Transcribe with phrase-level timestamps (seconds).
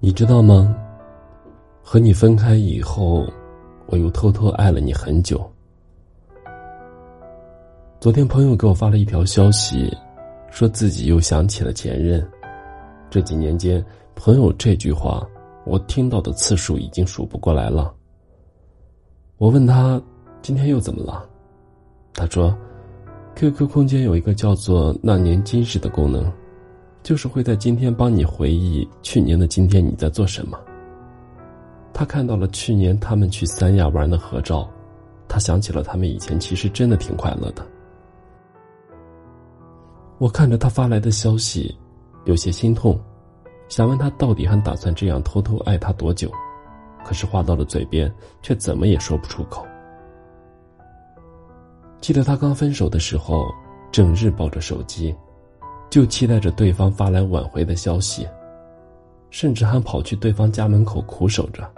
[0.00, 0.76] 你知道吗？
[1.82, 3.26] 和你分开以后，
[3.86, 5.44] 我又偷偷爱了你很久。
[7.98, 9.92] 昨天朋友给我发了一条消息，
[10.52, 12.24] 说自己又想起了前任。
[13.10, 13.84] 这几年间，
[14.14, 15.26] 朋友这句话
[15.66, 17.92] 我听到的次数已经数不过来了。
[19.36, 20.00] 我问他
[20.42, 21.28] 今天又怎么了，
[22.14, 22.56] 他说
[23.34, 26.32] ，QQ 空间有一个叫做“那年今日”的功能。
[27.02, 30.58] 就是会在今天帮你回忆去年的今天你在做什么。
[31.92, 34.68] 他看到了去年他们去三亚玩的合照，
[35.26, 37.66] 他想起了他们以前其实真的挺快乐的。
[40.18, 41.76] 我看着他发来的消息，
[42.24, 43.00] 有些心痛，
[43.68, 46.30] 想问他到底还打算这样偷偷爱他多久，
[47.04, 49.66] 可是话到了嘴边却怎么也说不出口。
[52.00, 53.46] 记得他刚分手的时候，
[53.90, 55.14] 整日抱着手机。
[55.90, 58.28] 就期待着对方发来挽回的消息，
[59.30, 61.68] 甚至还跑去对方家门口苦守着。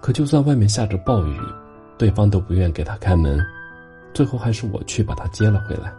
[0.00, 1.38] 可就算外面下着暴雨，
[1.98, 3.38] 对方都不愿给他开门，
[4.14, 5.92] 最后还是我去把他接了回来。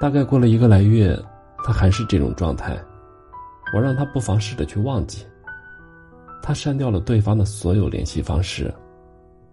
[0.00, 1.16] 大概过了一个来月，
[1.64, 2.76] 他还是这种状态，
[3.72, 5.24] 我让他不妨试着去忘记。
[6.42, 8.74] 他删掉了对方的所有联系方式，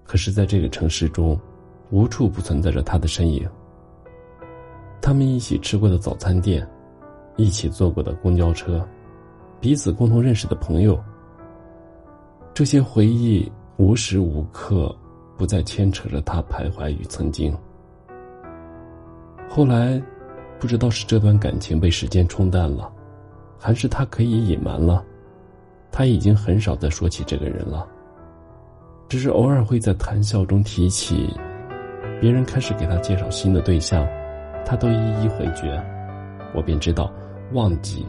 [0.03, 1.39] 可是在这个城市中，
[1.91, 3.47] 无处不存在着他的身影。
[5.09, 6.63] 他们一起吃过的早餐店，
[7.35, 8.87] 一起坐过的公交车，
[9.59, 11.03] 彼此共同认识的朋友。
[12.53, 14.95] 这些回忆无时无刻
[15.35, 17.51] 不再牵扯着他徘徊于曾经。
[19.49, 19.99] 后来，
[20.59, 22.87] 不知道是这段感情被时间冲淡了，
[23.57, 25.03] 还是他可以隐瞒了，
[25.91, 27.83] 他已经很少再说起这个人了。
[29.07, 31.33] 只是偶尔会在谈笑中提起，
[32.21, 34.07] 别人开始给他介绍新的对象。
[34.65, 35.81] 他都一一回绝，
[36.53, 37.11] 我便知道，
[37.53, 38.07] 忘记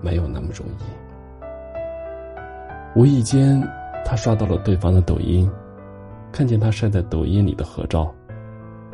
[0.00, 0.82] 没有那么容易。
[2.94, 3.62] 无意间，
[4.04, 5.50] 他刷到了对方的抖音，
[6.30, 8.12] 看见他晒在抖音里的合照，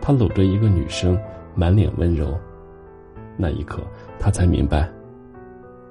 [0.00, 1.18] 他搂着一个女生，
[1.54, 2.36] 满脸温柔。
[3.36, 3.80] 那一刻，
[4.18, 4.88] 他才明白，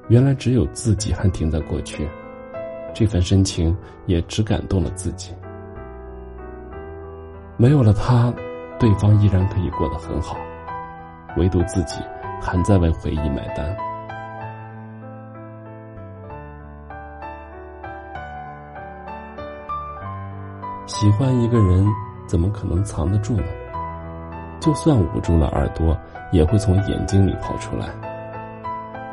[0.10, 2.08] 原来只有自己还停在过去，
[2.94, 3.76] 这份深情
[4.06, 5.34] 也只感动了自己。
[7.58, 8.34] 没有了他，
[8.80, 10.38] 对方依然可以过得很好。
[11.38, 12.02] 唯独自己
[12.42, 13.76] 还在为回忆买单。
[20.86, 21.86] 喜欢一个人，
[22.28, 23.44] 怎么可能藏得住呢？
[24.60, 25.96] 就算捂住了耳朵，
[26.32, 27.90] 也会从眼睛里跑出来。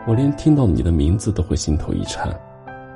[0.06, 2.35] 我连听到你的名字都会心头一颤，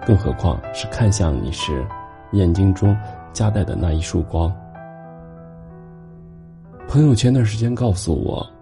[0.06, 1.86] 更何况是看向你时，
[2.32, 2.96] 眼睛中
[3.32, 4.50] 夹带的那一束光。
[6.88, 8.57] 朋友前段时间告诉我。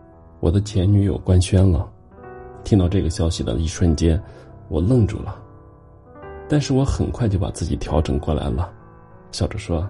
[0.46, 1.90] 我的前女友官宣了，
[2.62, 4.22] 听到这个消息的一瞬间，
[4.68, 5.42] 我愣住了，
[6.48, 8.72] 但是我很快就把自己调整过来了，
[9.32, 9.84] 笑着说：“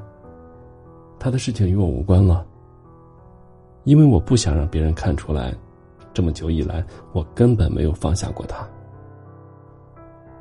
[1.21, 2.43] 他的事情与我无关了，
[3.85, 5.55] 因为我不想让别人看出来，
[6.15, 8.67] 这么久以来我根本没有放下过他。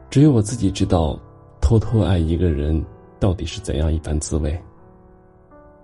[0.09, 1.19] 只有我自己知道，
[1.59, 2.81] 偷偷爱一个人
[3.19, 4.57] 到底是怎样一番滋味。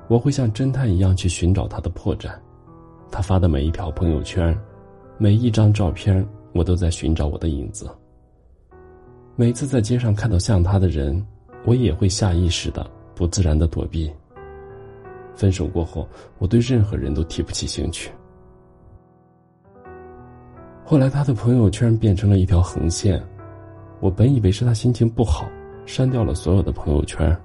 [0.08, 2.32] 我会像侦探一样去寻找他的破绽。”
[3.12, 4.58] 他发的每一条朋友圈，
[5.18, 7.90] 每一张照片，我都在寻找我的影子。
[9.36, 11.26] 每次在街上看到像他的人，
[11.66, 14.10] 我也会下意识的、不自然的躲避。
[15.36, 16.08] 分手过后，
[16.38, 18.12] 我对任何人都提不起兴趣。
[20.86, 23.22] 后来，他的朋友圈变成了一条横线，
[24.00, 25.50] 我本以为是他心情不好，
[25.86, 27.36] 删掉了所有的朋友圈，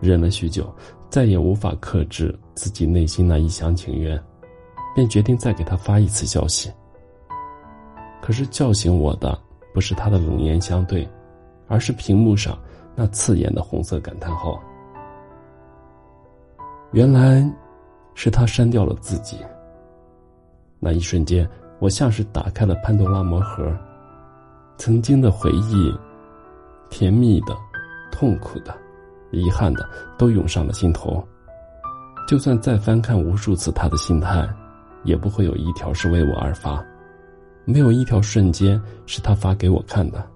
[0.00, 0.72] 忍了许久，
[1.08, 4.20] 再也无法克制自己内心那一厢情愿。
[4.94, 6.70] 便决定再给他发一次消息。
[8.20, 9.38] 可是叫醒我的
[9.72, 11.08] 不是他的冷言相对，
[11.68, 12.58] 而是屏幕上
[12.94, 14.60] 那刺眼的红色感叹号。
[16.92, 17.48] 原来，
[18.14, 19.38] 是他删掉了自己。
[20.78, 21.48] 那一瞬间，
[21.78, 23.72] 我像是打开了潘多拉魔盒，
[24.76, 25.94] 曾经的回忆，
[26.90, 27.56] 甜蜜的、
[28.10, 28.74] 痛苦的、
[29.30, 29.88] 遗憾的，
[30.18, 31.22] 都涌上了心头。
[32.28, 34.48] 就算再翻看无数次他的心态。
[35.04, 36.84] 也不会有一条是为我而发，
[37.64, 40.26] 没有一条瞬间是他发给我看的。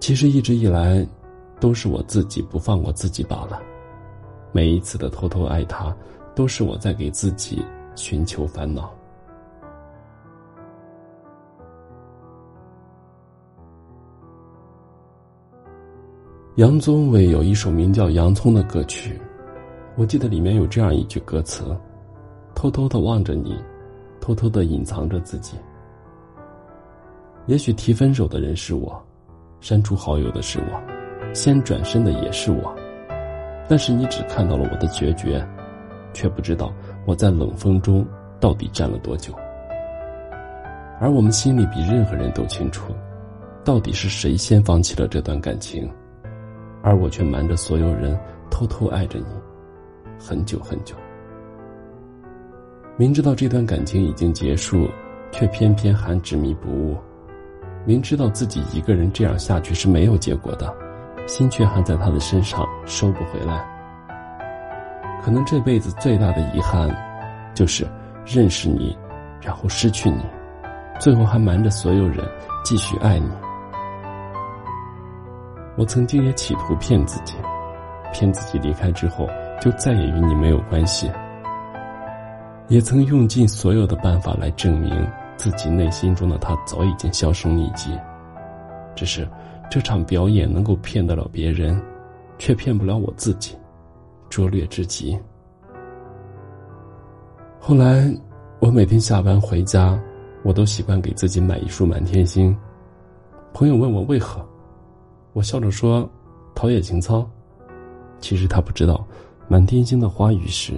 [0.00, 1.06] 其实一直以来，
[1.60, 3.62] 都是我自己不放过自己罢了。
[4.50, 5.94] 每一次的偷偷爱他，
[6.34, 7.64] 都是我在给自己
[7.94, 8.92] 寻求烦恼。
[16.56, 19.18] 杨宗纬有一首名叫《洋葱》的歌曲，
[19.96, 21.64] 我记得里面有这样一句歌词。
[22.62, 23.60] 偷偷的望着你，
[24.20, 25.56] 偷偷的隐藏着自己。
[27.46, 29.02] 也许提分手的人是我，
[29.60, 30.80] 删除好友的是我，
[31.34, 32.72] 先转身的也是我，
[33.68, 35.44] 但是你只看到了我的决绝，
[36.12, 36.72] 却不知道
[37.04, 38.06] 我在冷风中
[38.38, 39.34] 到底站了多久。
[41.00, 42.92] 而我们心里比任何人都清楚，
[43.64, 45.92] 到底是谁先放弃了这段感情，
[46.80, 48.16] 而我却瞒着所有人
[48.52, 49.24] 偷偷爱着你，
[50.16, 50.94] 很久很久。
[53.02, 54.88] 明知道这段感情已经结束，
[55.32, 56.96] 却偏偏还执迷不悟；
[57.84, 60.72] 明知道自己一个人这样下去是没有结果的，
[61.26, 63.68] 心却还在他的身上收不回来。
[65.20, 66.96] 可能这辈子最大的遗憾，
[67.54, 67.84] 就是
[68.24, 68.96] 认识你，
[69.40, 70.22] 然后失去你。
[71.00, 72.24] 最后还瞒着所有人
[72.62, 73.28] 继续爱你。
[75.76, 77.34] 我曾经也企图骗自己，
[78.12, 79.28] 骗自己离开之后
[79.60, 81.10] 就再也与你没有关系。
[82.72, 87.90] 也曾用尽所有的办法来证明自己内心中的他早已经销声匿迹。
[88.94, 89.28] 只是
[89.70, 91.78] 这场表演能够骗得了别人，
[92.38, 93.54] 却骗不了我自己，
[94.30, 95.18] 拙劣至极。
[97.60, 98.10] 后来，
[98.58, 100.00] 我每天下班回家。
[100.42, 102.56] 我都习惯给自己买一束满天星。
[103.52, 104.44] 朋友问我为何，
[105.34, 106.08] 我笑着说
[106.52, 107.24] ：“陶冶情操。”
[108.18, 109.06] 其实他不知道，
[109.46, 110.72] 满天星的花语是：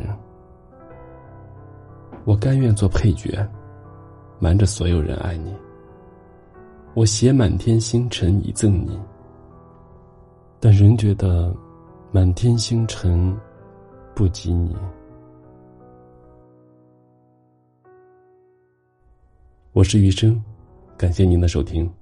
[2.25, 3.47] 我甘愿做配角，
[4.39, 5.55] 瞒着所有人爱你。
[6.95, 8.99] 我携满天星辰以赠你，
[10.59, 11.55] 但仍觉得
[12.11, 13.37] 满天星辰
[14.15, 14.75] 不及你。
[19.73, 20.43] 我是余生，
[20.97, 21.93] 感谢您的收听。